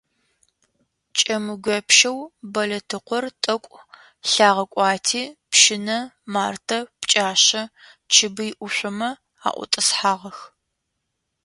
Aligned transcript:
Кӏэмыгуепщэу 1.17 2.19
Болэтыкъор 2.53 3.25
тӏэкӏу 3.43 3.79
лъагъэкӏуати 4.29 5.23
Пщыщэ, 5.49 5.99
Мартэ, 6.33 6.77
Пкӏашъэ, 6.99 7.63
Чыбый 8.13 8.51
ӏушъомэ 8.57 9.09
аӏутӏысхьагъэх. 9.47 10.37